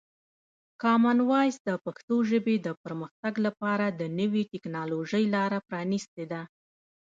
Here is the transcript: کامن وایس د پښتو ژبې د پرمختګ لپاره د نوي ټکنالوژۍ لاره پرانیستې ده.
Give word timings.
کامن 0.81 1.17
وایس 1.29 1.57
د 1.67 1.69
پښتو 1.85 2.15
ژبې 2.29 2.55
د 2.65 2.67
پرمختګ 2.83 3.33
لپاره 3.45 3.85
د 3.99 4.01
نوي 4.19 4.43
ټکنالوژۍ 4.51 5.25
لاره 5.35 5.59
پرانیستې 5.67 6.23
ده. 6.31 6.41